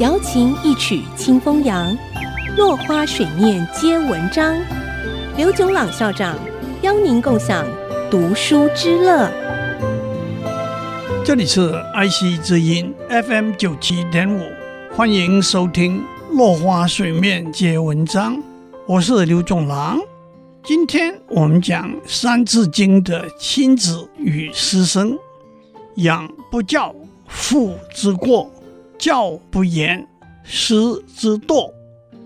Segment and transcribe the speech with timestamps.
[0.00, 1.96] 瑶琴一曲清风扬，
[2.56, 4.56] 落花水面皆文章。
[5.36, 6.36] 刘炯朗校长
[6.82, 7.64] 邀您共享
[8.10, 9.30] 读书之乐。
[11.24, 14.42] 这里是 IC 之音 FM 九七点五，
[14.96, 16.02] 欢迎收听
[16.36, 18.36] 《落花水面皆文章》，
[18.86, 20.00] 我是刘炯朗。
[20.64, 25.16] 今天我们讲《三字经》的亲子与师生。
[25.96, 26.92] 养不教，
[27.28, 28.50] 父之过；
[28.98, 30.06] 教不严，
[30.42, 30.74] 师
[31.16, 31.72] 之惰。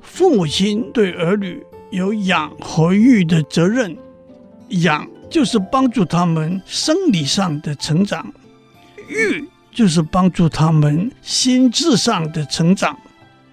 [0.00, 3.96] 父母亲对儿女有养和育的责任。
[4.68, 8.32] 养就是帮助他们生理上的成长，
[9.08, 12.98] 育就是帮助他们心智上的成长。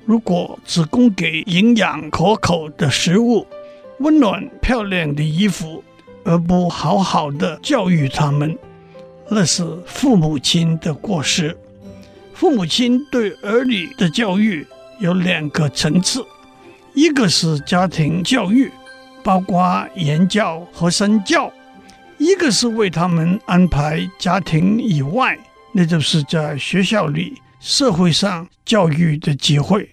[0.05, 3.45] 如果只供给营养可口的食物、
[3.99, 5.83] 温暖漂亮的衣服，
[6.23, 8.57] 而不好好的教育他们，
[9.29, 11.57] 那是父母亲的过失。
[12.39, 14.65] 父母亲对儿女的教育
[14.99, 16.25] 有两个层次，
[16.93, 18.71] 一个是家庭教育，
[19.21, 21.51] 包括言教和身教；
[22.17, 25.37] 一个是为他们安排家庭以外，
[25.73, 29.89] 那就是在学校里、社会上教育的机会。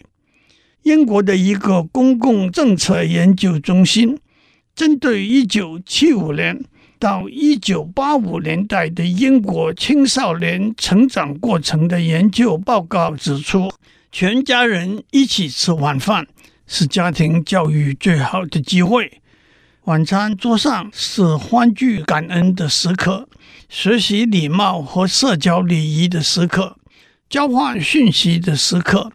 [0.85, 4.21] 英国的一个公共政策研究中心
[4.73, 6.65] 针对一九七五年。
[6.99, 13.71] 到一九八五年代的英国青少年成长过程的研究报告指出，
[14.11, 16.27] 全家人一起吃晚饭
[16.67, 19.21] 是家庭教育最好的机会。
[19.85, 23.29] 晚餐桌上是欢聚感恩的时刻，
[23.69, 26.77] 学习礼貌和社交礼仪的时刻，
[27.29, 29.13] 交换讯息的时刻，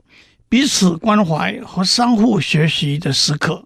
[0.47, 3.66] 彼此关怀和相互学习的时刻。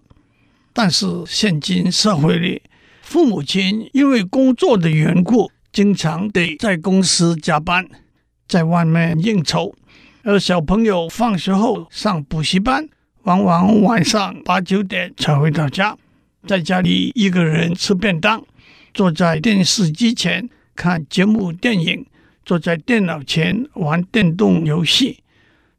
[0.72, 2.60] 但是现今社会里，
[3.06, 7.88] 父母亲因为工作的缘故，经常得在公司加班，
[8.48, 9.72] 在外面应酬；
[10.24, 12.88] 而小朋友放学后上补习班，
[13.22, 15.96] 往往晚上八九点才回到家。
[16.48, 18.44] 在家里一个人吃便当，
[18.92, 22.04] 坐在电视机前看节目、电影，
[22.44, 25.20] 坐在电脑前玩电动游戏，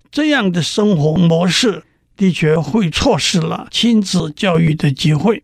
[0.09, 1.83] 这样的生活模式
[2.15, 5.43] 的确会错失了亲子教育的机会。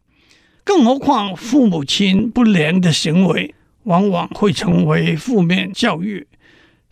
[0.63, 3.53] 更何况，父母亲不良的行为
[3.83, 6.25] 往往会成为负面教育。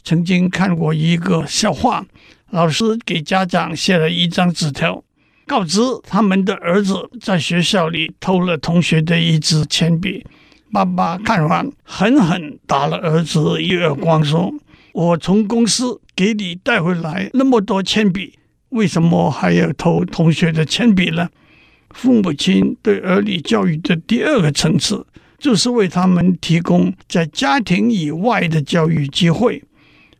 [0.03, 2.05] 曾经看过一个笑话，
[2.49, 5.03] 老师给家长写了一张纸条，
[5.47, 10.25] 告知他们的儿子在学校里偷了同学的一支铅笔。
[10.73, 14.53] 爸爸看完，狠狠打了儿子一耳光，说
[14.93, 18.39] ：“我从公司给你带回来那么多铅笔，
[18.69, 21.29] 为什么还要偷同学的铅笔呢？”
[21.93, 25.05] 父母亲对儿女教育的第二个层次，
[25.37, 29.63] 就是为他们提供在家庭以外的教育机会。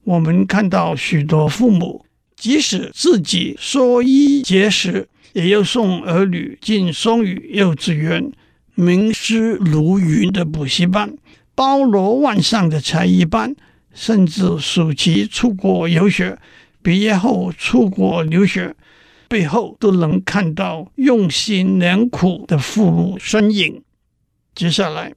[0.04, 2.06] 我们看到许多父母，
[2.36, 8.32] 即使自己缩衣节食，也要送儿女进双语幼稚园、
[8.74, 11.16] 名师如云的补习班、
[11.54, 13.56] 包罗万象的才艺班，
[13.94, 16.38] 甚至暑期出国游学，
[16.82, 18.76] 毕业后出国留学。
[19.32, 23.82] 背后都能看到用心良苦的父母身影。
[24.54, 25.14] 接下来，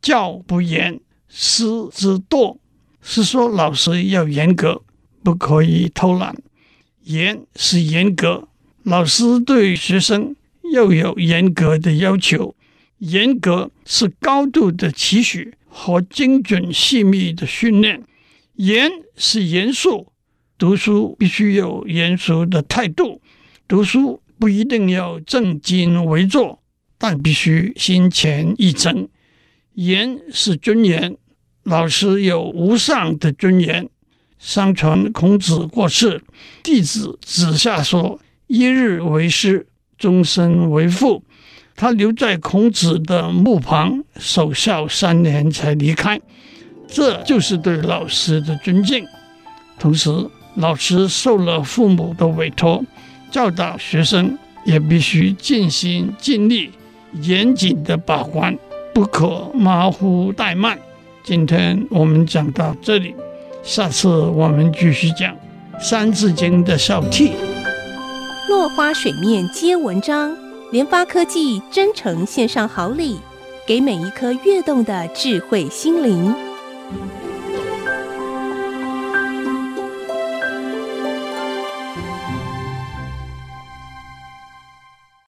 [0.00, 0.98] 教不严，
[1.28, 2.56] 师之惰，
[3.02, 4.80] 是说老师要严格，
[5.22, 6.34] 不可以偷懒。
[7.02, 8.48] 严是严格，
[8.84, 10.34] 老师对学生
[10.72, 12.54] 要有严格的要求。
[12.96, 18.02] 严格是高度的期许和精准细密的训练。
[18.54, 20.10] 严是严肃，
[20.56, 23.20] 读书必须有严肃的态度。
[23.68, 26.62] 读书不一定要正襟危坐，
[26.96, 29.06] 但必须心虔意诚。
[29.74, 31.18] 严是尊严，
[31.64, 33.90] 老师有无上的尊严。
[34.38, 36.22] 相传孔子过世，
[36.62, 38.18] 弟子子夏说
[38.48, 39.66] ：“一日为师，
[39.98, 41.22] 终身为父。”
[41.76, 46.18] 他留在孔子的墓旁守孝三年才离开，
[46.86, 49.04] 这就是对老师的尊敬。
[49.78, 50.10] 同时，
[50.56, 52.82] 老师受了父母的委托。
[53.30, 56.70] 教导学生也必须尽心尽力、
[57.20, 58.56] 严谨的把关，
[58.94, 60.78] 不可马虎怠慢。
[61.22, 63.14] 今天我们讲到这里，
[63.62, 65.34] 下次我们继续讲
[65.80, 67.32] 《三字经》的小题。
[68.48, 70.34] 落花水面皆文章，
[70.72, 73.18] 联发科技真诚献上好礼，
[73.66, 76.34] 给每一颗跃动的智慧心灵。